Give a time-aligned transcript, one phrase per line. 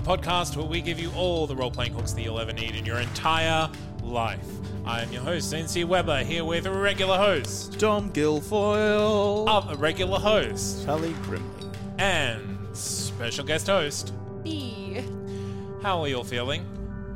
[0.00, 2.74] the podcast where we give you all the role playing hooks that you'll ever need
[2.74, 3.68] in your entire
[4.02, 4.46] life.
[4.86, 9.46] I am your host, NC Weber, here with a regular host, Dom Guilfoyle.
[9.46, 11.74] of a regular host, Charlie Grimley.
[11.98, 14.14] and special guest host.
[14.42, 15.02] B.
[15.82, 16.62] How are you all feeling?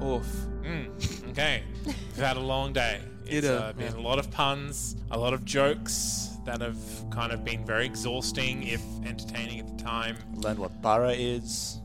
[0.02, 0.26] Oof.
[0.62, 3.00] Mm, okay, we've had a long day.
[3.26, 3.98] It's It, uh, been yeah.
[3.98, 6.76] a lot of puns, a lot of jokes that have
[7.10, 10.18] kind of been very exhausting, if entertaining at the time.
[10.34, 11.80] Learn what Bara is.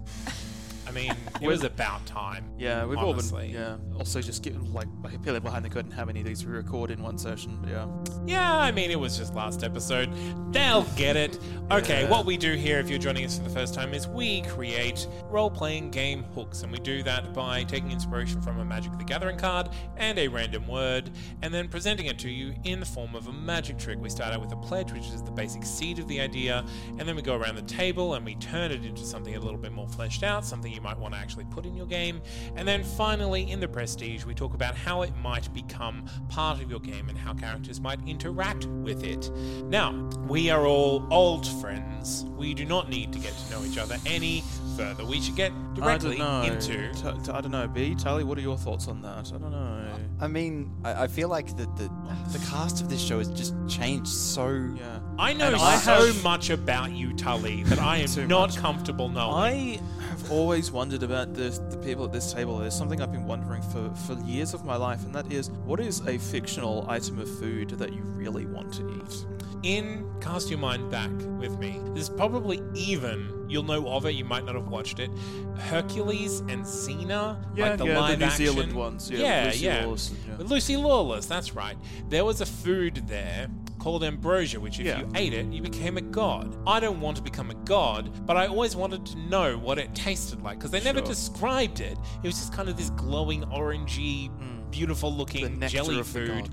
[0.89, 2.45] I mean, it was about time.
[2.57, 3.55] Yeah, we've honestly.
[3.55, 3.81] all been.
[3.91, 3.97] Yeah.
[3.97, 6.89] Also, just getting like a peel behind the curtain how many of these we record
[6.89, 7.63] in one session.
[7.69, 7.87] Yeah.
[8.25, 10.09] Yeah, I mean, it was just last episode.
[10.51, 11.39] They'll get it.
[11.71, 12.09] Okay, Yeah.
[12.09, 15.07] what we do here, if you're joining us for the first time, is we create
[15.29, 16.63] role playing game hooks.
[16.63, 20.27] And we do that by taking inspiration from a Magic the Gathering card and a
[20.27, 21.11] random word,
[21.43, 23.99] and then presenting it to you in the form of a magic trick.
[23.99, 26.65] We start out with a pledge, which is the basic seed of the idea,
[26.97, 29.59] and then we go around the table and we turn it into something a little
[29.59, 32.21] bit more fleshed out, something you might want to actually put in your game.
[32.55, 36.69] And then finally, in the prestige, we talk about how it might become part of
[36.69, 39.29] your game and how characters might interact with it.
[39.65, 39.91] Now,
[40.27, 42.23] we are all old friends.
[42.37, 44.43] We do not need to get to know each other any
[44.77, 45.03] further.
[45.03, 46.77] We should get directly into I don't know.
[46.79, 46.93] into.
[46.93, 47.67] T- t- I don't know.
[47.67, 47.95] B.
[47.95, 49.27] Tully, what are your thoughts on that?
[49.33, 49.75] I don't know.
[50.21, 51.89] I mean, I, I feel like the, the
[52.37, 54.47] the cast of this show has just changed so.
[54.77, 54.99] Yeah.
[55.17, 58.57] I know And I so have- much about you, Tully, that I am not much.
[58.57, 59.33] comfortable knowing.
[59.33, 59.98] I have
[60.29, 62.57] always wondered about the, the people at this table.
[62.57, 65.79] There's something I've been wondering for, for years of my life, and that is what
[65.79, 69.25] is a fictional item of food that you really want to eat?
[69.63, 74.23] in Cast Your Mind Back with me, there's probably even, you'll know of it, you
[74.23, 75.09] might not have watched it,
[75.57, 78.45] Hercules and Xena, Yeah, like the yeah, the New action.
[78.45, 79.85] Zealand ones, yeah, yeah, Lucy yeah.
[79.85, 80.35] Lawless, yeah.
[80.37, 81.77] With Lucy Lawless, that's right.
[82.07, 83.47] There was a food there
[83.79, 84.99] called ambrosia, which if Yeah.
[84.99, 86.55] you ate it, you became a god.
[86.67, 89.95] I don't want to become a god, but I always wanted to know what it
[89.95, 91.97] tasted like because they never described it.
[92.23, 94.29] It was just kind of this glowing, orangey,
[94.71, 95.15] beautiful Hmm.
[95.15, 96.49] The looking jelly the food.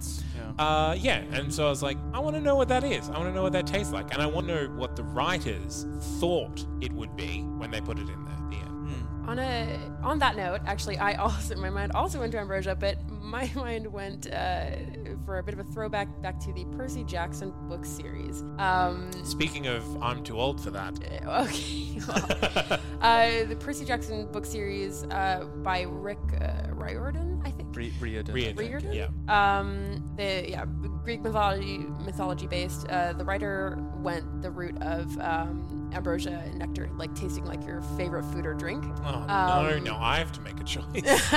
[0.59, 0.65] yeah.
[0.65, 3.11] Uh, yeah, and so I was like, I want to know what that is.
[3.11, 5.03] I want to know what that tastes like, and I want to know what the
[5.05, 5.85] writers
[6.19, 8.39] thought it would be when they put it in there.
[8.53, 8.69] Yeah.
[9.27, 12.97] On a on that note, actually, I also my mind also went to ambrosia, but
[13.11, 14.71] my mind went uh,
[15.25, 18.43] for a bit of a throwback back to the Percy Jackson book series.
[18.59, 20.95] Um, Speaking of, I'm too old for that.
[21.27, 27.66] okay, well, uh, the Percy Jackson book series uh, by Rick uh, Riordan, I think.
[27.77, 28.35] Ri- Riordan.
[28.35, 28.57] Riordan.
[28.57, 28.93] Riordan?
[28.93, 29.09] Yeah.
[29.59, 30.65] Um, the yeah
[31.05, 32.89] Greek mythology mythology based.
[32.89, 37.83] Uh, the writer went the route of um, ambrosia and nectar, like tasting like your
[37.97, 38.85] favorite food or drink.
[39.05, 39.35] Oh no,
[39.79, 40.85] Um, no, I have to make a choice.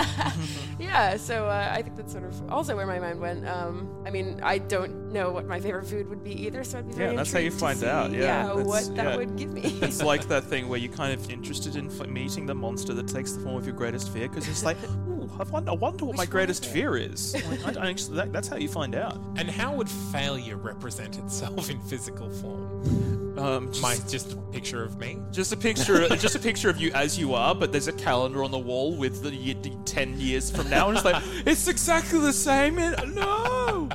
[0.79, 3.47] yeah, so uh, I think that's sort of also where my mind went.
[3.47, 6.87] Um, I mean, I don't know what my favorite food would be either, so I'd
[6.87, 9.15] be very Yeah, that's how you find see, out, yeah, that's- what that yeah.
[9.17, 9.61] would give me.
[9.81, 13.07] It's like that thing where you're kind of interested in f- meeting the monster that
[13.07, 14.77] takes the form of your greatest fear because it's like,
[15.35, 17.33] ooh, I wonder, I wonder what my Which one greatest is fear is.
[17.33, 19.15] Like, I don't actually, that, that's how you find out.
[19.37, 23.37] and how would failure represent itself in physical form?
[23.39, 25.17] Um, just, My just a picture of me.
[25.31, 28.43] just a picture, just a picture of you as you are, but there's a calendar
[28.43, 31.67] on the wall with the, year, the ten years from now, and it's like it's
[31.69, 32.77] exactly the same.
[32.79, 33.87] And, no,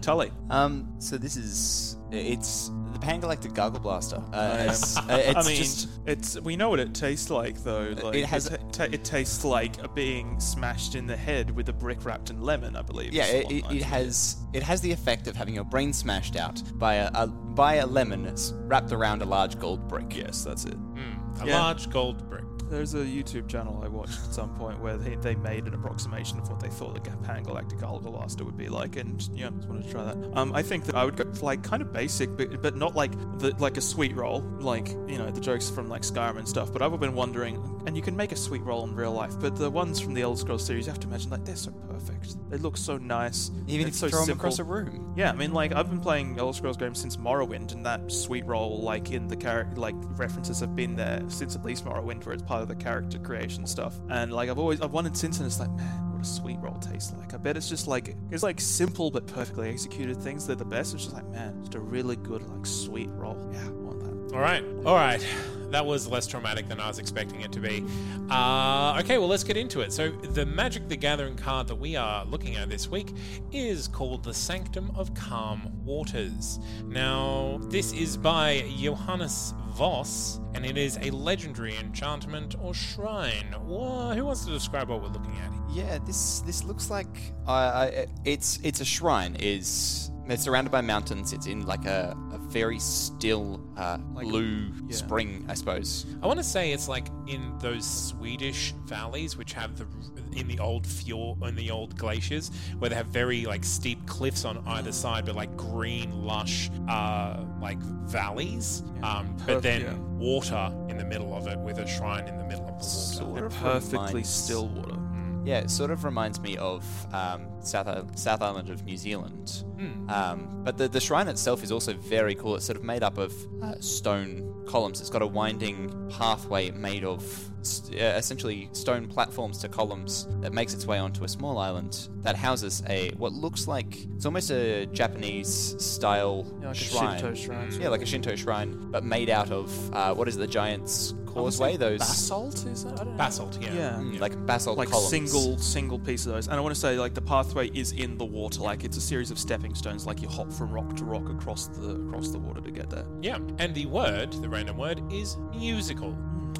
[0.00, 0.32] Tully.
[0.50, 4.22] Um, so this is it's the Pangalactic Gargle Blaster.
[4.32, 7.94] Uh, it's, uh, it's I mean, just it's we know what it tastes like though.
[8.02, 11.72] Like, it has- it, ta- it tastes like being smashed in the head with a
[11.72, 13.12] brick wrapped in lemon, I believe.
[13.12, 16.62] yeah, it, it, it has it has the effect of having your brain smashed out
[16.78, 20.16] by a, a by a lemon s- wrapped around a large gold brick.
[20.16, 20.78] Yes, that's it.
[20.94, 21.58] Mm, a Yeah.
[21.60, 22.44] large gold brick.
[22.72, 26.38] There's a YouTube channel I watched at some point where they, they made an approximation
[26.38, 29.68] of what they thought the Pan Galactic Gargle Blaster would be like, and yeah, just
[29.68, 30.16] wanted to try that.
[30.34, 32.96] Um, I think that I would go for like kind of basic, but but not
[32.96, 36.48] like the like a sweet roll, like you know the jokes from like Skyrim and
[36.48, 36.72] stuff.
[36.72, 39.54] But I've been wondering, and you can make a sweet roll in real life, but
[39.54, 42.36] the ones from the Elder Scrolls series, you have to imagine like they're so perfect.
[42.48, 43.50] They look so nice.
[43.66, 45.12] Even if you so throw them across a room.
[45.14, 48.46] Yeah, I mean, like I've been playing Elder Scrolls games since Morrowind, and that sweet
[48.46, 52.32] roll, like in the character, like references have been there since at least Morrowind, where
[52.32, 53.94] it's part of the character creation stuff.
[54.08, 56.78] And like I've always, I've wanted since, and it's like, man, what a sweet roll
[56.78, 57.34] tastes like.
[57.34, 60.46] I bet it's just like it's like simple but perfectly executed things.
[60.46, 60.94] They're the best.
[60.94, 63.36] It's just like, man, just a really good like sweet roll.
[63.52, 64.34] Yeah, I want that.
[64.34, 65.24] All right, all right.
[65.72, 67.84] That was less traumatic than I was expecting it to be.
[68.30, 69.92] Uh, okay, well, let's get into it.
[69.92, 73.08] So, the Magic the Gathering card that we are looking at this week
[73.52, 76.58] is called the Sanctum of Calm Waters.
[76.84, 83.54] Now, this is by Johannes Voss, and it is a legendary enchantment or shrine.
[83.64, 85.50] Wha- Who wants to describe what we're looking at?
[85.74, 87.90] Yeah, this this looks like uh,
[88.26, 89.36] it's it's a shrine.
[89.40, 91.32] is It's surrounded by mountains.
[91.32, 94.96] It's in like a, a very still uh, blue yeah.
[94.96, 96.06] spring, I suppose.
[96.22, 99.86] I want to say it's like in those Swedish valleys, which have the
[100.34, 104.44] in the old fjord, in the old glaciers, where they have very like steep cliffs
[104.44, 108.82] on either side, but like green, lush, uh, like valleys.
[109.02, 109.94] Um, but Perf- then yeah.
[110.16, 112.84] water in the middle of it, with a shrine in the middle of the water.
[112.84, 114.98] Sort of Perfectly reminds- still water.
[115.44, 119.64] Yeah, it sort of reminds me of um, South South Island of New Zealand.
[120.08, 122.54] Um, but the, the shrine itself is also very cool.
[122.54, 125.00] It's sort of made up of uh, stone columns.
[125.00, 127.24] It's got a winding pathway made of
[127.62, 132.08] st- uh, essentially stone platforms to columns that makes its way onto a small island
[132.20, 137.18] that houses a what looks like it's almost a Japanese style Yeah, like a shrine.
[137.20, 137.80] Shinto shrine.
[137.80, 141.12] Yeah, like a Shinto shrine, but made out of uh, what is it, the Giant's
[141.34, 141.76] Causeway?
[141.76, 142.92] Those basalt is that?
[142.94, 143.16] I don't know.
[143.18, 143.74] Basalt, yeah.
[143.74, 143.90] Yeah.
[144.00, 145.10] Mm, like basalt like columns.
[145.10, 148.18] single single piece of those and i want to say like the pathway is in
[148.18, 151.04] the water like it's a series of stepping stones like you hop from rock to
[151.04, 154.76] rock across the across the water to get there Yeah, and the word, the random
[154.76, 156.16] word, is musical.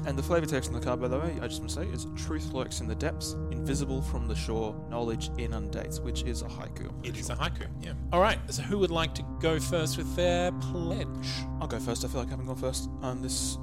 [0.07, 1.85] and the flavor text on the card by the way i just want to say
[1.87, 6.45] is truth lurks in the depths invisible from the shore knowledge inundates which is a
[6.45, 7.67] haiku It is a haiku.
[7.81, 7.93] Yeah.
[8.11, 8.39] All right.
[8.49, 11.29] So, who would like to go first with their pledge?
[11.61, 12.03] I'll go first.
[12.03, 13.57] I feel like I haven't gone first on this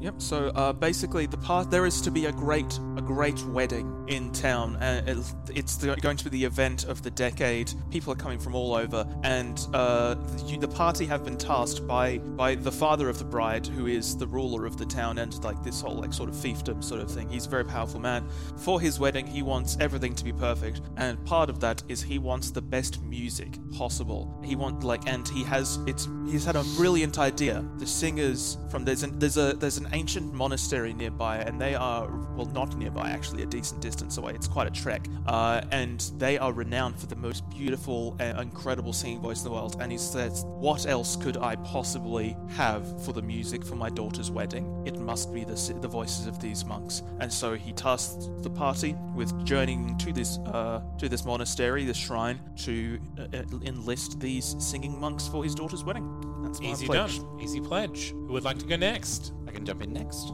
[0.00, 0.20] Yep.
[0.20, 4.30] So uh, basically, the path there is to be a great, a great wedding in
[4.32, 7.72] town, and it- it's the, going to be the event of the decade.
[7.90, 12.18] People are coming from all over, and uh, the, the party have been tasked by
[12.18, 15.62] by the father of the bride, who is the ruler of the town, and like
[15.62, 17.28] this whole like sort of fiefdom sort of thing.
[17.28, 18.28] He's a very powerful man.
[18.58, 22.18] For his wedding, he wants everything to be perfect, and part of that is he
[22.18, 24.40] wants the best music possible.
[24.44, 27.64] He want like, and he has it's he's had a brilliant idea.
[27.78, 32.08] The singers from there's an, there's a there's an ancient monastery nearby, and they are
[32.36, 34.32] well not nearby actually a decent distance away.
[34.34, 38.92] It's quite a trek, uh, and they are renowned for the most beautiful and incredible
[38.92, 39.76] singing voice in the world.
[39.80, 44.30] And he says, "What else could I possibly have for the music for my daughter's
[44.30, 44.82] wedding?
[44.86, 48.94] It must be the the voices of these monks." And so he tasked the party
[49.14, 54.56] with journeying to this uh, to this monastery, this shrine, to uh, uh, enlist these
[54.58, 56.06] singing monks for his daughter's wedding.
[56.42, 57.18] That's my Easy pledge.
[57.18, 57.40] done.
[57.40, 58.10] Easy pledge.
[58.10, 59.25] Who would like to go next?
[59.46, 60.28] I can jump in next.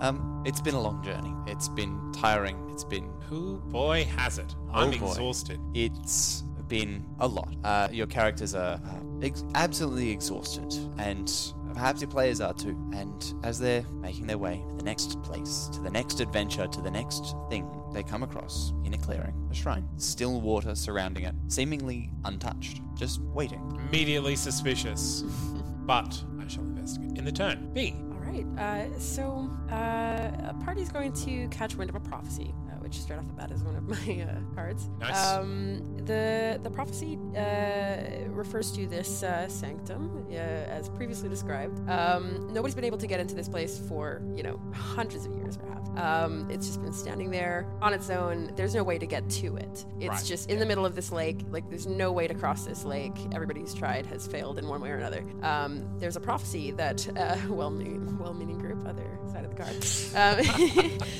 [0.00, 1.34] Um, it's been a long journey.
[1.46, 2.56] It's been tiring.
[2.70, 4.54] It's been Who boy has it?
[4.72, 5.10] I'm Oh, boy.
[5.10, 5.60] exhausted.
[5.74, 7.54] it's been a lot.
[7.64, 11.32] Uh, your characters are uh, ex- absolutely exhausted, and
[11.72, 12.76] perhaps your players are too.
[12.94, 16.80] And as they're making their way to the next place, to the next adventure, to
[16.82, 21.34] the next thing, they come across in a clearing, a shrine, still water surrounding it,
[21.48, 23.62] seemingly untouched, just waiting.
[23.88, 25.22] Immediately suspicious.
[25.86, 27.16] but I shall investigate.
[27.16, 27.70] In the turn.
[27.72, 27.94] B.
[28.28, 28.46] Right.
[28.58, 32.54] Uh, so uh, a party's going to catch wind of a prophecy,
[32.88, 34.88] which straight off the bat is one of my uh, cards.
[34.98, 35.26] Nice.
[35.26, 41.78] Um, the the prophecy uh, refers to this uh, sanctum, uh, as previously described.
[41.90, 45.58] Um, nobody's been able to get into this place for you know hundreds of years,
[45.58, 45.90] perhaps.
[45.98, 48.52] Um, it's just been standing there on its own.
[48.56, 49.84] There's no way to get to it.
[50.00, 51.40] It's Right, just in the middle of this lake.
[51.50, 53.16] Like there's no way to cross this lake.
[53.34, 55.22] Everybody who's tried has failed in one way or another.
[55.42, 59.84] Um, there's a prophecy that uh, well-meaning, well-meaning group, other side of the card.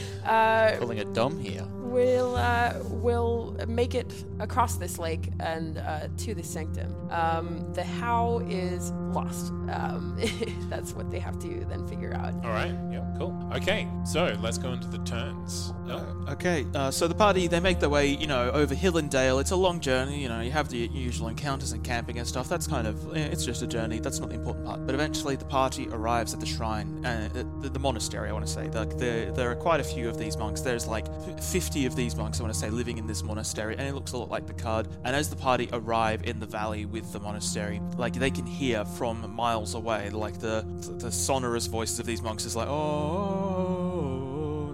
[0.29, 6.09] Uh, Pulling a dom here we'll uh, will make it across this lake and uh,
[6.19, 6.95] to the sanctum.
[7.11, 9.51] Um, the how is lost.
[9.71, 10.19] Um,
[10.71, 12.35] that's what they have to then figure out.
[12.45, 12.75] All right.
[12.91, 13.05] Yeah.
[13.19, 13.51] Cool.
[13.55, 13.89] Okay.
[14.05, 15.73] So let's go into the turns.
[15.89, 16.27] Oh.
[16.31, 16.67] okay.
[16.75, 19.39] Uh, so the party they make their way, you know, over hill and dale.
[19.39, 20.23] It's a long journey.
[20.23, 22.49] You know, you have the usual encounters and camping and stuff.
[22.49, 23.99] That's kind of eh, it's just a journey.
[23.99, 24.87] That's not the important part.
[24.87, 28.29] But eventually the party arrives at the shrine, uh, the, the monastery.
[28.29, 28.69] I want to say.
[28.69, 30.61] Like there there are quite a few of these monks.
[30.61, 31.07] There's like
[31.41, 33.95] fifty 50 of these monks, I want to say, living in this monastery, and it
[33.95, 34.89] looks a lot like Picard.
[35.05, 38.85] And as the party arrive in the valley with the monastery, like they can hear
[38.85, 40.65] from miles away, like the
[40.99, 43.68] the sonorous voices of these monks is like, oh, oh, oh, oh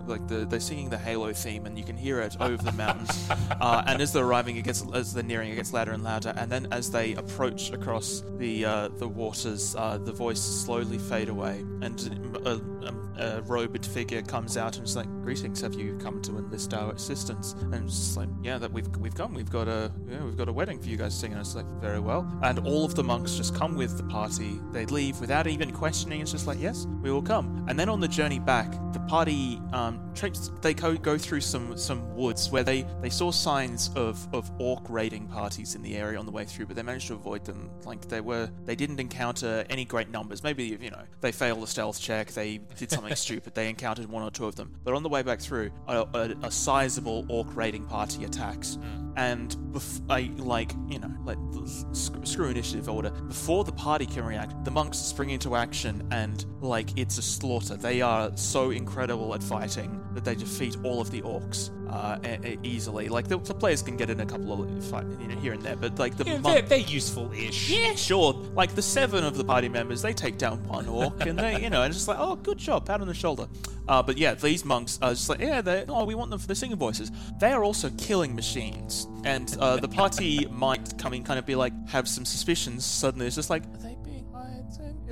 [0.07, 3.29] like the, they're singing the Halo theme, and you can hear it over the mountains.
[3.61, 6.33] Uh, and as they're arriving, it gets as they're nearing, it gets louder and louder.
[6.37, 11.29] And then as they approach across the uh, the waters, uh, the voice slowly fade
[11.29, 12.95] away, and a, a,
[13.39, 16.93] a robed figure comes out and is like, "Greetings, have you come to enlist our
[16.93, 19.35] assistance?" And it's just like, "Yeah, that we've we've come.
[19.35, 21.55] We've got a yeah, we've got a wedding for you guys to sing." And it's
[21.55, 24.61] like, "Very well." And all of the monks just come with the party.
[24.73, 26.21] They leave without even questioning.
[26.21, 29.61] It's just like, "Yes, we will come." And then on the journey back, the party
[29.73, 30.51] um, Um, trips.
[30.63, 34.89] They go, go through some some woods where they they saw signs of of orc
[34.89, 37.71] raiding parties in the area on the way through, but they managed to avoid them.
[37.85, 40.43] Like they were, they didn't encounter any great numbers.
[40.43, 42.33] Maybe you know they failed a stealth check.
[42.33, 43.55] They did something stupid.
[43.55, 44.75] They encountered one or two of them.
[44.85, 48.75] But on the way back through, a, a, a sizable orc raiding party attacks.
[48.77, 49.01] Hmm.
[49.17, 51.39] And bef- I like you know like
[51.93, 53.11] sc- screw initiative order.
[53.11, 57.77] Before the party can react, the monks spring into action and like it's a slaughter.
[57.77, 59.84] They are so incredible at fighting
[60.15, 63.09] that they defeat all of the orcs uh, e- e- easily.
[63.09, 65.63] Like the, the players can get in a couple of fight you know here and
[65.63, 67.71] there, but like the Yeah, they're, they're useful-ish.
[67.71, 68.33] yeah, sure.
[68.55, 71.71] Like the seven of the party members, they take down one orc, and they, you
[71.71, 73.47] know, and it's just like, oh, good job, pat on the shoulder.
[73.89, 76.47] Uh, but yeah, these monks are just like, yeah, they, oh, we want them for
[76.47, 77.11] the singing voices.
[77.39, 81.55] They are also killing machines, and uh, the party might come in, kind of be
[81.55, 82.85] like, have some suspicions.
[82.85, 83.97] Suddenly, it's just like, are they?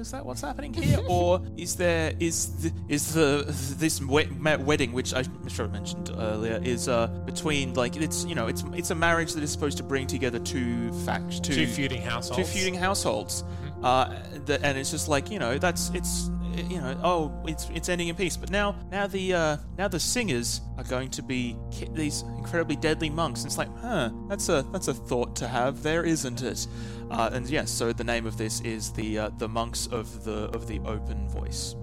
[0.03, 3.45] Is that what's happening here, or is there is the, is the
[3.79, 5.33] this wed- wedding, which I should
[5.67, 9.45] have mentioned earlier, is uh, between like it's you know it's it's a marriage that
[9.45, 12.37] is supposed to bring together two facts, two Two feuding households.
[12.37, 13.45] two feuding households,
[13.85, 14.13] uh,
[14.47, 18.09] the, and it's just like you know that's it's you know oh it's it's ending
[18.09, 18.37] in peace.
[18.37, 22.77] But now now the uh, now the singers are going to be ki- these incredibly
[22.77, 23.43] deadly monks.
[23.43, 26.67] And it's like huh that's a that's a thought to have there isn't it?
[27.11, 30.49] Uh, and yes, so the name of this is the uh, the monks of the
[30.55, 31.75] of the open voice.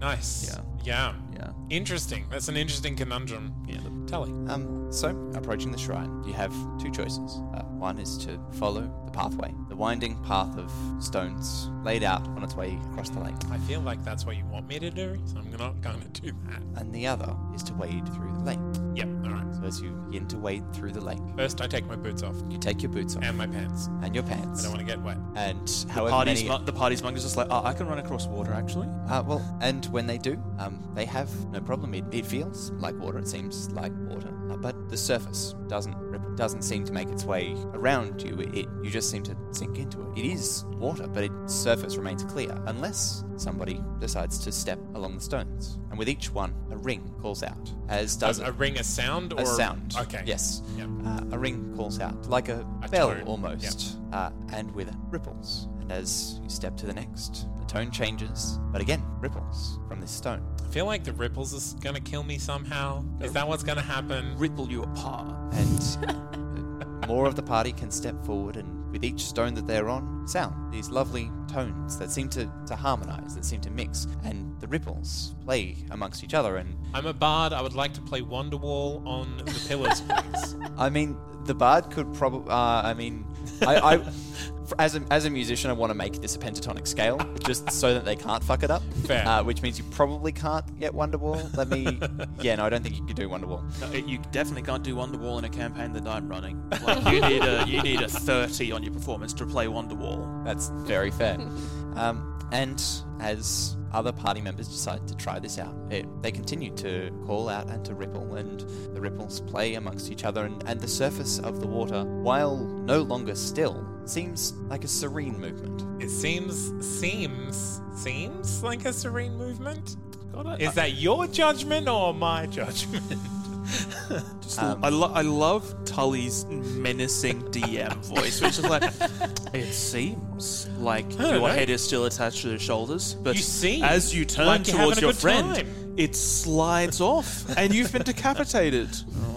[0.00, 0.48] Nice.
[0.48, 0.62] Yeah.
[0.82, 1.14] Yeah.
[1.34, 1.50] Yeah.
[1.68, 2.24] Interesting.
[2.30, 3.52] That's an interesting conundrum.
[3.68, 3.78] Yeah.
[4.10, 4.30] Tully.
[4.48, 7.40] Um, so, approaching the shrine, you have two choices.
[7.54, 10.70] Uh, one is to follow the pathway, the winding path of
[11.02, 13.34] stones laid out on its way across the lake.
[13.52, 16.20] I feel like that's what you want me to do, so I'm not going to
[16.22, 16.60] do that.
[16.80, 18.58] And the other is to wade through the lake.
[18.96, 19.08] Yep.
[19.24, 19.54] All right.
[19.54, 22.34] So, as you begin to wade through the lake, First, I take my boots off
[22.50, 23.88] you take your boots off and my pants.
[24.02, 24.60] and your pants.
[24.60, 25.18] I don't want to get wet.
[25.36, 27.86] And The however party's, many, mon- the party's monk is just like, oh, I can
[27.86, 28.88] run across water actually.
[29.08, 31.94] Uh, well, and when they do, um, they have no problem.
[31.94, 33.18] It, it feels like water.
[33.18, 35.96] It seems like water, uh, but the surface doesn't
[36.36, 38.38] doesn't seem to make its way around you.
[38.54, 40.18] It, you just seem to sink into it.
[40.18, 45.20] It is water, but its surface remains clear unless somebody decides to step along the
[45.20, 45.78] stones.
[45.90, 49.32] And with each one, a ring calls out, as does a, a ring, a sound,
[49.34, 49.94] or a sound.
[49.98, 50.22] Okay.
[50.24, 50.62] Yes.
[50.76, 50.88] Yep.
[51.04, 53.22] Uh, a ring calls out like a, A bell tone.
[53.26, 55.68] almost, uh, and with it ripples.
[55.80, 60.42] And as you step to the next, tone changes, but again ripples from this stone.
[60.60, 63.04] I feel like the ripples is gonna kill me somehow.
[63.20, 64.34] Is that what's gonna happen?
[64.36, 65.54] Ripple you apart.
[65.54, 70.26] and more of the party can step forward and with each stone that they're on
[70.26, 74.66] sound these lovely tones that seem to, to harmonize that seem to mix and the
[74.66, 77.52] ripples play amongst each other and I'm a bard.
[77.52, 80.56] I would like to play Wonderwall on the pillars, please.
[80.76, 83.24] i mean the bard could probably uh, i mean
[83.62, 84.30] i, I f-
[84.78, 87.94] as a, as a musician, I want to make this a pentatonic scale, just so
[87.94, 88.82] that they can't fuck it up.
[89.04, 89.26] Fair.
[89.26, 91.56] Uh, which means you probably can't get Wonderwall.
[91.56, 91.98] Let me.
[92.40, 93.62] Yeah, no, I don't think you could do Wonderwall.
[93.80, 96.62] No, you definitely can't do Wonderwall in a campaign that I'm running.
[96.82, 100.44] Like you need a you need a 30 on your performance to play Wonderwall.
[100.44, 101.34] That's very fair.
[101.96, 102.82] um, and
[103.20, 107.68] as other party members decide to try this out, it, they continue to call out
[107.68, 108.60] and to ripple, and
[108.94, 113.02] the ripples play amongst each other, and, and the surface of the water, while no
[113.02, 116.02] longer still, seems like a serene movement.
[116.02, 119.96] It seems, seems, seems like a serene movement.
[120.32, 123.04] God, I, Is that your judgment or my judgment?
[124.40, 128.82] just, um, I, lo- I love Tully's menacing DM voice, which is like,
[129.52, 131.46] it seems like don't your know.
[131.46, 134.76] head is still attached to the shoulders, but You seem as you turn like you're
[134.78, 135.94] towards a your good friend, time.
[135.96, 138.88] it slides off, and you've been decapitated.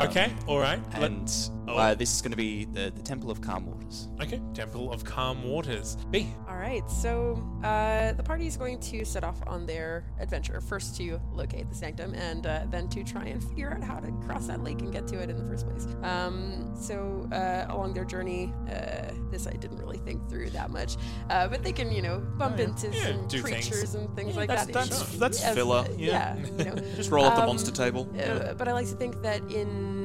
[0.00, 0.78] Okay, all right.
[1.00, 1.76] Let- And Oh.
[1.76, 4.08] uh, this is going to be the, the Temple of Calm Waters.
[4.20, 5.96] okay, Temple of Calm Waters.
[6.10, 6.28] B.
[6.48, 10.60] All right, so uh, the party is going to set off on their adventure.
[10.60, 14.10] First to locate the sanctum, and uh, then to try and figure out how to
[14.26, 15.86] cross that lake and get to it in the first place.
[16.02, 20.96] Um, so uh, along their journey, uh, this I didn't really think through that much,
[21.30, 23.68] uh, but they can, you know, bump into Yeah, some do things.
[23.68, 24.72] creatures and things Yeah, like that's- that.
[24.74, 25.20] that's- Sure.
[25.20, 26.36] that's filler, yeah.
[26.36, 26.74] you know.
[26.96, 28.08] Just roll up the Um, monster table.
[28.18, 29.97] uh, but I like to think that in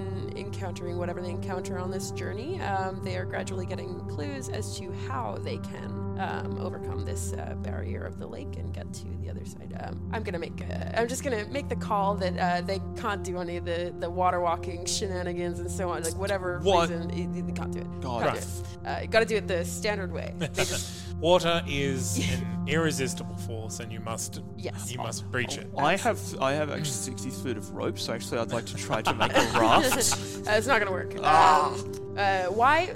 [0.64, 4.90] encountering whatever they encounter on this journey, um, they are gradually getting clues as to
[5.10, 9.30] how they can um, overcome this uh, barrier of the lake and get to the
[9.30, 9.78] other side.
[9.84, 10.62] Um, I'm gonna make.
[10.62, 13.94] Uh, I'm just gonna make the call that uh, they can't do any of the,
[14.00, 16.02] the water walking shenanigans and so on.
[16.04, 16.90] Like whatever What?
[16.90, 18.02] reason, they, they can't do it.
[18.02, 18.24] God.
[18.24, 18.88] Can't do it.
[18.88, 20.34] Uh, got to do it the standard way.
[20.38, 24.92] They just Water is an irresistible force, and you must Yes.
[24.92, 25.70] you must breach it.
[25.78, 29.02] I have I have actually sixty foot of rope, so actually I'd like to try
[29.02, 29.94] to make a raft.
[29.96, 31.16] Uh, it's not gonna work.
[31.24, 32.94] Um, uh, why?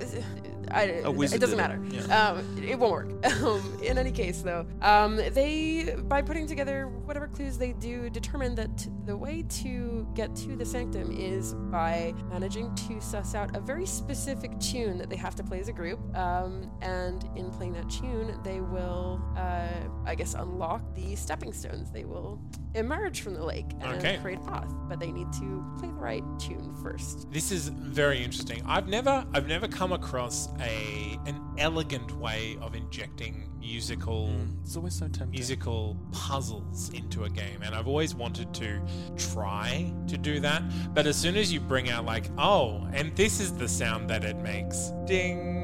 [0.72, 1.80] I, A wizard it doesn't matter.
[1.92, 3.08] it, Um, it won't work.
[3.48, 8.56] Um, in any case, though, um, they by putting together whatever clues they do, determine
[8.56, 13.60] that the way to get to the sanctum is by managing to suss out a
[13.60, 16.00] very specific tune that they have to play as a group.
[16.18, 19.68] Um, and in playing that tune, they will, uh,
[20.06, 21.92] I guess, unlock the stepping stones.
[21.92, 22.40] They will
[22.76, 24.18] emerge from the lake and Okay.
[24.18, 27.32] create a path, but they need to play the right tune first.
[27.32, 28.62] This is very interesting.
[28.66, 34.76] I've never I've never come across a an elegant way of injecting musical hmm, It's
[34.78, 35.32] always so tempting.
[35.32, 38.82] musical puzzles into a game and I've always wanted to
[39.18, 43.40] try to do that but as soon as you bring out like oh and this
[43.40, 45.64] is the sound that it makes ding.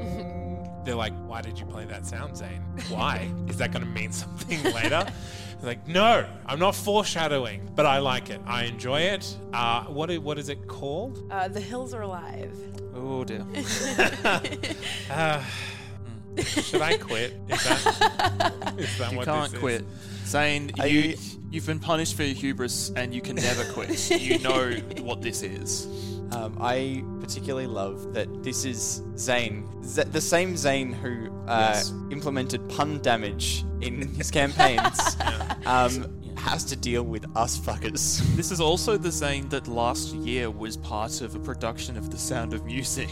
[0.84, 2.62] They're like why did you play that sound Zane?
[2.88, 3.30] Why?
[3.48, 5.06] Is that going to mean something later
[5.62, 10.38] like no I'm not foreshadowing but I like it I enjoy it uh, What what
[10.38, 12.56] is it called Uh, the hills are alive.
[12.94, 13.44] Oh dear.
[16.44, 19.80] should I quit is that, is that You what can't this quit.
[19.82, 19.86] is?
[20.30, 21.16] Zane, you, you-
[21.50, 24.10] you've been punished for your hubris and you can never quit.
[24.20, 25.86] you know what this is.
[26.34, 31.92] Um, I particularly love that this is Zane, Z- the same Zane who uh, Yes.
[32.10, 35.16] implemented pun damage in his campaigns,
[35.66, 38.18] um, has to deal with us fuckers.
[38.36, 42.18] This is also the Zane that last year was part of a production of The
[42.18, 43.08] Sound of Music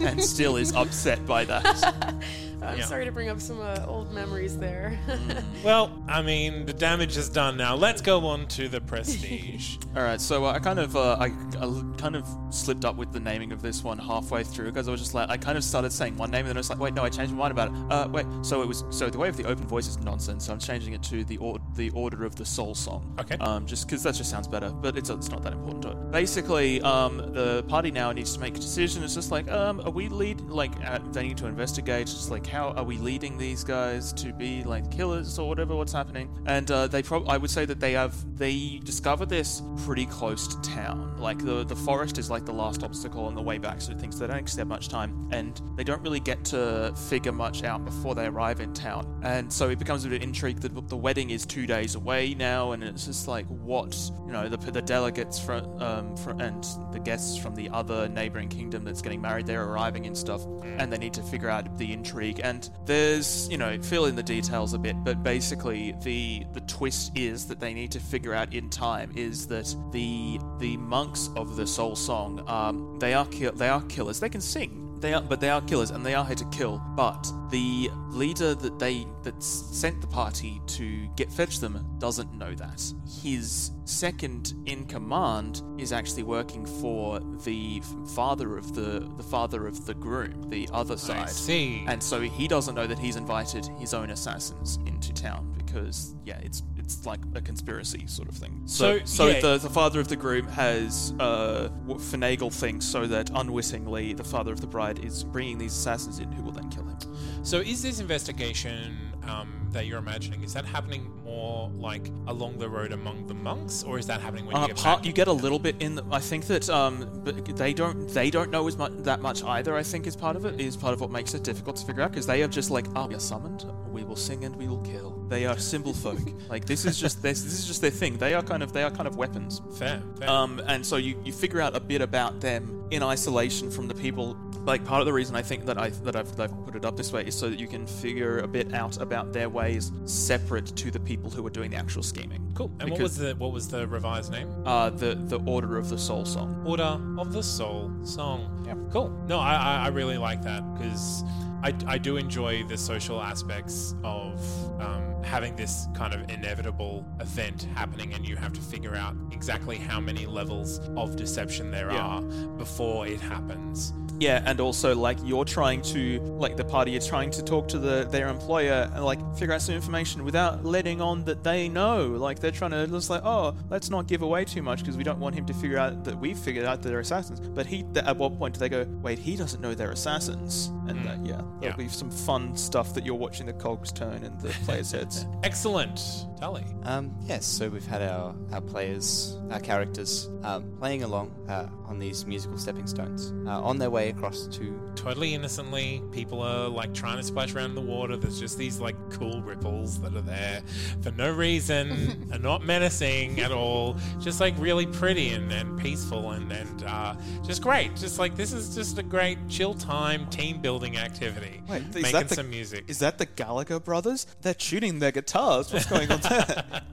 [0.00, 2.14] and still is upset by that.
[2.62, 2.84] I'm Yeah.
[2.84, 4.98] sorry to bring up some uh, old memories there.
[5.64, 10.02] well I mean the damage is done now let's go on to the prestige All
[10.02, 11.26] right, so uh, I kind of uh, I,
[11.60, 14.92] I kind of slipped up with the naming of this one halfway through because I
[14.92, 16.78] was just like I kind of started saying one name and then I was like
[16.78, 17.92] wait no I changed my mind about it.
[17.92, 20.46] Uh, wait, so it was so the way of the open voice is nonsense.
[20.46, 23.16] So I'm changing it to the or, the order of the soul song.
[23.20, 23.36] Okay.
[23.38, 26.10] Um, just because that just sounds better, but it's it's not that important to it.
[26.12, 29.02] Basically, um, the party now needs to make a decision.
[29.02, 32.06] It's just like um, are we lead like uh, they need to investigate.
[32.06, 35.76] Just like how are we leading these guys to be like killers or whatever?
[35.76, 36.28] What's happening?
[36.46, 40.48] And uh, they prob I would say that they have they discover this pretty close
[40.48, 41.16] to town.
[41.18, 44.18] Like the the forest is like the last obstacle on the way back, so things
[44.18, 48.14] they don't accept much time, and they don't really get to figure much out before
[48.14, 49.20] they arrive in town.
[49.22, 52.34] And so it becomes a bit of intrigue that the wedding is two days away
[52.34, 56.64] now, and it's just like what you know the the delegates from um from, and
[56.92, 60.92] the guests from the other neighboring kingdom that's getting married, they're arriving and stuff, and
[60.92, 62.39] they need to figure out the intrigue.
[62.42, 67.12] And there's you know fill in the details a bit, but basically the the twist
[67.16, 71.56] is that they need to figure out in time is that the the monks of
[71.56, 74.20] the soul song um they are kill they are killers.
[74.20, 76.78] They can sing they are, but they are killers, and they are here to kill.
[76.94, 82.54] But the leader that they that sent the party to get fetch them doesn't know
[82.54, 82.92] that.
[83.22, 87.82] His second in command is actually working for the
[88.14, 91.18] father of the the father of the groom, the other side.
[91.18, 91.84] I see.
[91.86, 96.38] And so he doesn't know that he's invited his own assassins into town because yeah,
[96.42, 96.62] it's
[96.96, 98.62] it's like a conspiracy sort of thing.
[98.66, 99.40] So So, so, yeah.
[99.40, 104.52] the the father of the groom has uh finagle things so that unwittingly the father
[104.52, 106.98] of the bride is bringing these assassins in who will then kill him.
[107.42, 112.68] So is this investigation um, that you're imagining, is that happening more like along the
[112.68, 115.06] road among the monks, or is that happening when you Uh, get part, back?
[115.06, 115.94] you get a little bit in.
[115.96, 119.42] The, I think that um, but they don't they don't know as much that much
[119.44, 119.76] either.
[119.76, 122.02] I think is part of it is part of what makes it difficult to figure
[122.02, 123.64] out because they are just like, oh, we are summoned.
[123.90, 125.10] we will sing and we will kill.
[125.28, 126.20] They are symbol folk.
[126.48, 128.18] like this is just this, this is just their thing.
[128.18, 129.60] They are kind of they are kind of weapons.
[129.78, 130.02] Fair.
[130.18, 130.30] fair.
[130.30, 133.94] Um, and so you, you figure out a bit about them in isolation from the
[133.94, 134.36] people.
[134.64, 136.84] Like part of the reason I think that I that I've, that I've put it
[136.84, 139.92] up this way is so that you can figure a bit out about their ways
[140.04, 142.40] separate to the people who are doing the actual scheming.
[142.54, 142.70] cool.
[142.80, 144.48] And what was the what was the revised name?
[144.66, 146.50] Uh, the the Order of the Soul Song.
[146.66, 146.92] Order
[147.22, 148.38] of the Soul song.
[148.66, 148.74] Yeah.
[148.94, 149.08] Cool.
[149.28, 151.22] No, I, I, I really like that because
[151.62, 154.34] I, I do enjoy the social aspects of
[154.80, 159.76] um, having this kind of inevitable event happening and you have to figure out exactly
[159.76, 161.98] how many levels of deception there Yeah.
[162.12, 162.22] are
[162.64, 163.92] before it happens.
[164.20, 167.78] Yeah, and also like you're trying to like the party is trying to talk to
[167.78, 172.06] the their employer and like figure out some information without letting on that they know.
[172.06, 175.04] Like they're trying to just like, oh, let's not give away too much because we
[175.04, 177.40] don't want him to figure out that we've figured out that they're assassins.
[177.40, 180.66] But he, th- at what point do they go, wait, he doesn't know they're assassins?
[180.86, 181.76] And uh, yeah, there'll Yeah.
[181.76, 185.26] be some fun stuff that you're watching the cogs turn in the players' heads.
[185.44, 186.26] Excellent.
[186.40, 186.64] Tully.
[186.84, 191.98] Um, yes, so we've had our, our players, our characters, um, playing along uh, on
[191.98, 194.92] these musical stepping stones uh, on their way across to.
[194.94, 198.16] Totally innocently, people are like trying to splash around in the water.
[198.16, 200.62] There's just these like cool ripples that are there
[201.02, 203.98] for no reason, are not menacing at all.
[204.18, 207.94] Just like really pretty and, and peaceful and, and uh, just great.
[207.96, 211.60] Just like this is just a great chill time team building activity.
[211.68, 212.84] Wait, is making that the, some music.
[212.88, 214.26] Is that the Gallagher brothers?
[214.40, 215.70] They're tuning their guitars.
[215.70, 216.29] What's going on there?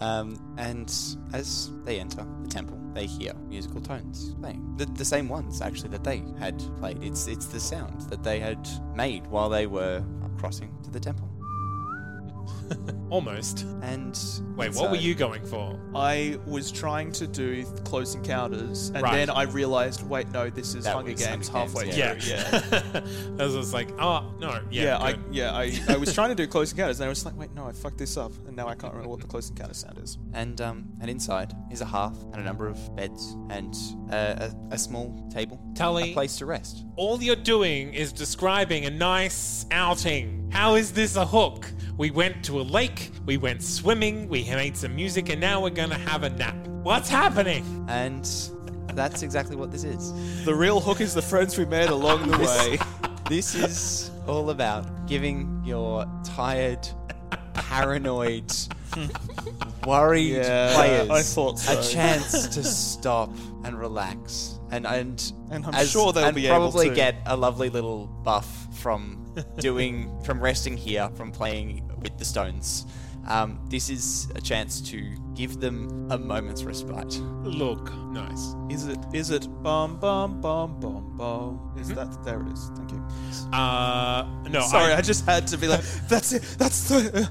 [0.00, 0.90] Um, and
[1.34, 4.76] as they enter the temple, they hear musical tones playing.
[4.76, 7.02] The, the same ones, actually, that they had played.
[7.02, 10.02] It's, it's the sound that they had made while they were
[10.38, 11.29] crossing to the temple.
[13.10, 13.66] Almost.
[13.82, 14.16] And
[14.56, 15.78] Wait, so- what were you going for?
[15.94, 19.14] I was trying to do Close Encounters, and Right.
[19.14, 22.44] then I realized, wait, no, this is That Hunger was Games Hunger halfway Games, Yeah.
[22.44, 22.90] through.
[22.92, 23.00] Yeah,
[23.40, 24.82] I was just like, oh, no, yeah.
[24.84, 25.24] yeah, I, good.
[25.32, 27.66] yeah, I, I was trying to do Close Encounters, and I was like, wait, no,
[27.66, 30.18] I fucked this up, and now I can't remember what the Close Encounter sound is.
[30.32, 33.74] And um, and inside is a hearth and a number of beds and
[34.12, 36.10] uh, a, a small table, Tully.
[36.10, 36.84] a place to rest.
[36.96, 40.50] All you're doing is describing a nice outing.
[40.52, 41.66] How is this a hook?
[42.00, 45.68] We went to a lake, we went swimming, we made some music, and now we're
[45.68, 46.56] gonna have a nap.
[46.82, 47.84] What's happening?
[47.90, 48.24] And
[48.94, 50.44] that's exactly what this is.
[50.46, 52.78] The real hook is the friends we made along the way.
[53.28, 56.88] This is all about giving your tired,
[57.52, 58.50] paranoid,
[59.86, 61.78] worried Yeah, players I thought so.
[61.78, 63.30] a chance to stop
[63.64, 64.58] and relax.
[64.70, 66.94] And and And I'm sure they'll and be able probably to.
[66.94, 69.18] get a lovely little buff from
[69.58, 72.86] doing from resting here from playing with the stones.
[73.26, 77.20] Um, this is a chance to give them a moment's respite.
[77.42, 78.54] Look, nice.
[78.70, 78.98] Is it?
[79.12, 79.46] Is it?
[79.62, 81.74] Bum bum bum bum bum.
[81.78, 82.24] Is that?
[82.24, 82.70] There it is.
[82.76, 83.02] Thank you.
[83.52, 86.42] Uh, no, Sorry, I, I just had to be like, that's it.
[86.58, 87.30] That's the.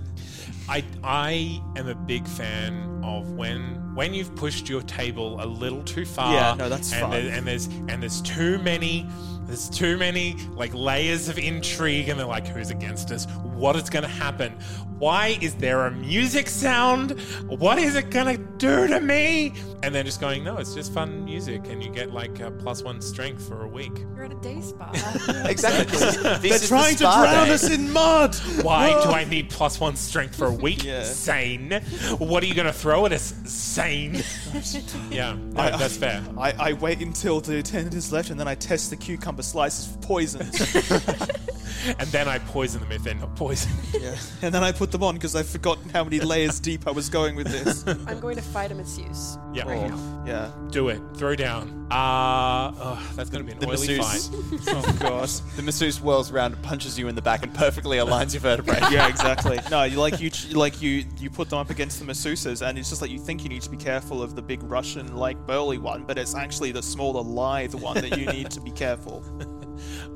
[0.69, 5.83] I, I am a big fan of when when you've pushed your table a little
[5.83, 6.33] too far.
[6.33, 7.11] Yeah, no, that's and.
[7.11, 9.07] There, and there's and there's too many
[9.49, 13.25] there's too many like layers of intrigue, and they're like, who's against us?
[13.43, 14.53] What is going to happen?
[14.99, 17.11] Why is there a music sound?
[17.47, 19.53] What is it going to do to me?
[19.81, 22.83] And then just going, no, it's just fun music, and you get like a plus
[22.83, 23.97] one strength for a week.
[24.13, 24.91] You're at a day spa.
[25.49, 25.85] Exactly.
[25.85, 27.53] This is, this They're is the trying to drown day.
[27.53, 28.35] us in mud.
[28.61, 30.83] Why do I need plus one strength for a week?
[30.83, 31.05] Yeah.
[31.05, 31.71] Zane.
[32.19, 33.33] What are you going to throw at us?
[33.45, 34.23] Zane.
[35.11, 36.23] yeah, no, I- that's fair.
[36.37, 39.87] I, I wait until the attendant is left, and then I test the cucumber slices
[39.87, 40.59] for poisons.
[41.99, 43.75] And then I poison them if they're not poisoned.
[44.01, 44.15] yeah.
[44.41, 47.09] And then I put them on because I've forgotten how many layers deep I was
[47.09, 47.85] going with this.
[48.07, 49.37] I'm going to fight a masseuse.
[49.53, 49.67] Yeah.
[49.67, 50.23] Right now.
[50.25, 50.51] Yeah.
[50.71, 51.01] Do it.
[51.15, 51.87] Throw down.
[51.91, 54.27] Uh, oh, that's going to be an The oily masseuse.
[54.27, 54.75] fight.
[54.75, 55.29] Oh god.
[55.55, 58.79] The masseuse whirls around and punches you in the back and perfectly aligns your vertebrae.
[58.91, 59.59] yeah, exactly.
[59.71, 62.89] No, you like you like you you put them up against the masseuses, and it's
[62.89, 65.77] just like you think you need to be careful of the big Russian like burly
[65.79, 69.23] one, but it's actually the smaller lithe one that you need to be careful.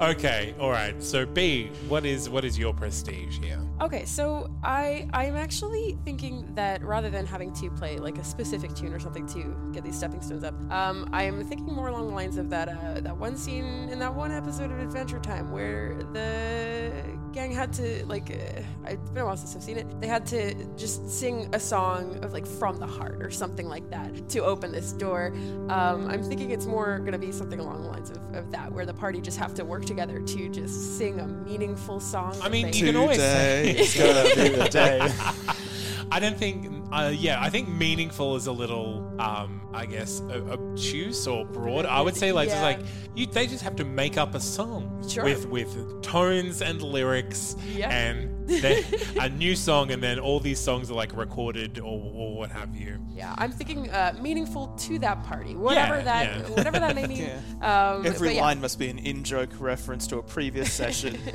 [0.01, 1.01] Okay, all right.
[1.01, 3.59] So B, what is what is your prestige here?
[3.81, 8.73] Okay, so I I'm actually thinking that rather than having to play like a specific
[8.73, 12.07] tune or something to get these stepping stones up, um, I am thinking more along
[12.07, 15.51] the lines of that uh, that one scene in that one episode of Adventure Time
[15.51, 16.91] where the
[17.33, 19.99] gang had to like uh, it's been a while since I've seen it.
[19.99, 23.89] They had to just sing a song of like from the heart or something like
[23.89, 25.33] that to open this door.
[25.69, 28.85] Um, I'm thinking it's more gonna be something along the lines of, of that where
[28.85, 32.35] the party just have to work together to just sing a meaningful song.
[32.41, 33.73] I mean, you can always say.
[33.73, 35.09] Today is gonna be the day.
[36.11, 41.25] I don't think uh, yeah, I think meaningful is a little, um, I guess, obtuse
[41.27, 41.85] or broad.
[41.85, 42.79] I would say like just like
[43.15, 45.23] you, they just have to make up a song Sure.
[45.23, 47.89] with with tones and lyrics Yeah.
[47.89, 48.83] and then
[49.21, 52.75] a new song, and then all these songs are like recorded or, or what have
[52.75, 52.99] you.
[53.15, 56.49] Yeah, I'm thinking uh, meaningful to that party, whatever Yeah, that, yeah.
[56.55, 57.29] whatever that may mean.
[57.61, 58.41] um, Every yeah.
[58.41, 61.17] line must be an in-joke reference to a previous session.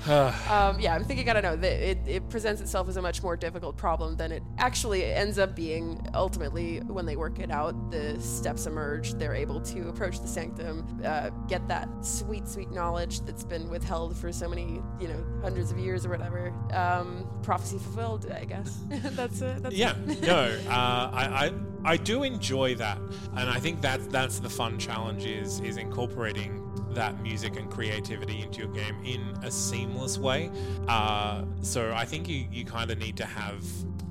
[0.08, 3.22] Um, yeah, I'm thinking, I don't know, that it, it presents itself as a much
[3.22, 6.00] more difficult problem than it actually ends up being.
[6.14, 9.14] Ultimately, when they work it out, the steps emerge.
[9.14, 14.16] They're able to approach the sanctum, uh, get that sweet, sweet knowledge that's been withheld
[14.16, 16.52] for so many, you know, hundreds of years or whatever.
[16.72, 18.78] Um, prophecy fulfilled, I guess.
[18.90, 19.62] that's it.
[19.62, 20.20] That's Yeah, it.
[20.22, 21.52] no, uh, I, I
[21.92, 22.98] I do enjoy that,
[23.36, 26.56] and I think that's that's the fun challenge is is incorporating
[26.94, 30.50] that music and creativity into your game in a seamless way.
[30.88, 33.64] Uh, so I think you you kind of need to have.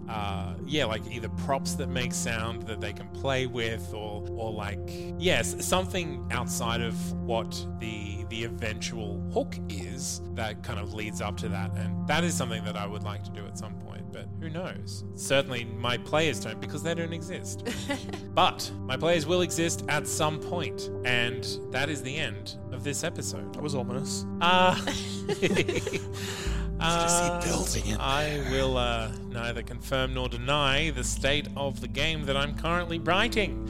[0.10, 4.52] Uh, yeah, like either props that make sound that they can play with, or or
[4.52, 4.80] like
[5.20, 11.38] yes, something outside of what the the eventual hook is that kind of leads up
[11.38, 14.12] to that, and that is something that I would like to do at some point.
[14.12, 15.04] But who knows?
[15.14, 17.68] Certainly, my players don't because they don't exist.
[18.34, 23.04] but my players will exist at some point, and that is the end of this
[23.04, 23.54] episode.
[23.54, 24.26] that was ominous.
[24.42, 24.76] Uh,
[26.80, 27.42] Uh.
[28.00, 33.00] I will uh, neither confirm nor deny the state of the game that I'm currently
[33.00, 33.68] writing.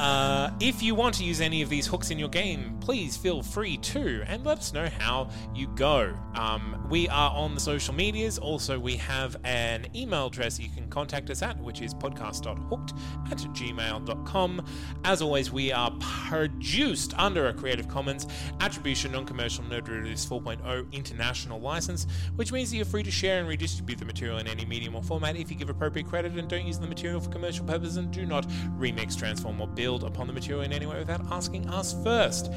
[0.00, 3.42] Uh, if you want to use any of these hooks in your game, please feel
[3.42, 6.16] free to and let us know how you go.
[6.34, 8.38] Um, we are on the social medias.
[8.38, 12.94] Also, we have an email address you can contact us at, which is podcast.hooked
[13.30, 14.64] at gmail.com.
[15.04, 18.26] As always, we are produced under a Creative Commons
[18.60, 23.38] Attribution Non Commercial No Derivatives 4.0 international license, which means that you're free to share
[23.38, 26.48] and redistribute the material in any medium or format if you give appropriate credit and
[26.48, 30.26] don't use the material for commercial purposes and do not remix, transform, or build upon
[30.26, 32.50] the material in any way without asking us first.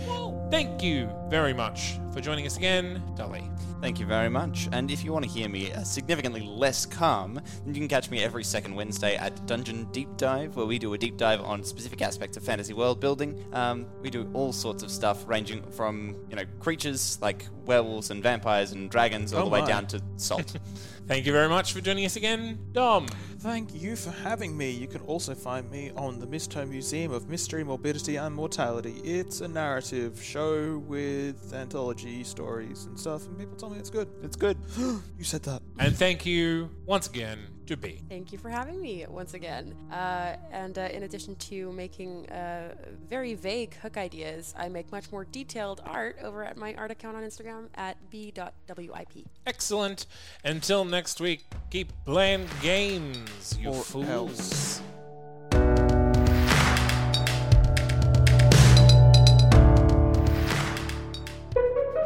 [0.49, 3.49] Thank you very much for joining us again, Tully.
[3.81, 4.69] Thank you very much.
[4.71, 7.33] And if you want to hear me uh, significantly less calm,
[7.65, 10.93] then you can catch me every second Wednesday at Dungeon Deep Dive, where we do
[10.93, 13.43] a deep dive on specific aspects of fantasy world building.
[13.51, 18.21] Um, we do all sorts of stuff, ranging from you know creatures like werewolves and
[18.21, 19.67] vampires and dragons, all Oh the way my.
[19.67, 20.55] down to salt.
[21.07, 23.07] Thank you very much for joining us again, Dom.
[23.39, 24.71] Thank you for having me.
[24.71, 29.01] You can also find me on the Misto Museum of Mystery, Morbidity, and Mortality.
[29.03, 34.07] It's a narrative show with anthology stories and stuff, and people tell me it's good.
[34.23, 34.57] It's good.
[34.77, 35.61] you said that.
[35.77, 38.01] And thank you once again to B.
[38.09, 39.75] Thank you for having me once again.
[39.91, 42.75] Uh, and uh, in addition to making uh,
[43.07, 47.15] very vague hook ideas, I make much more detailed art over at my art account
[47.17, 49.27] on Instagram at b.wip.
[49.45, 50.05] Excellent.
[50.43, 54.09] Until next week, keep playing games, you Or fools.
[54.09, 54.81] else.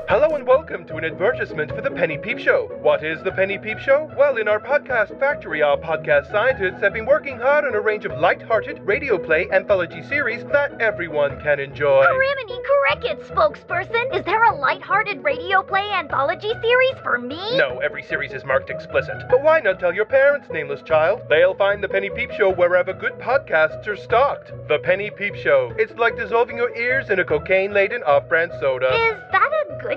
[0.09, 2.69] Hello and welcome to an advertisement for the Penny Peep Show.
[2.81, 4.09] What is the Penny Peep Show?
[4.17, 8.05] Well, in our podcast factory, our podcast scientists have been working hard on a range
[8.05, 12.05] of light-hearted radio play anthology series that everyone can enjoy.
[12.05, 14.17] Criminy Cricket spokesperson!
[14.17, 17.57] Is there a light-hearted radio play anthology series for me?
[17.57, 19.23] No, every series is marked explicit.
[19.29, 21.23] But why not tell your parents, nameless child?
[21.27, 24.53] They'll find the Penny Peep Show wherever good podcasts are stocked.
[24.69, 25.73] The Penny Peep Show.
[25.77, 28.87] It's like dissolving your ears in a cocaine-laden off-brand soda.
[28.87, 29.96] Is that a good